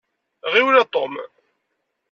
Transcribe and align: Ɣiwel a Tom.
Ɣiwel 0.53 0.75
a 0.81 0.85
Tom. 0.93 1.13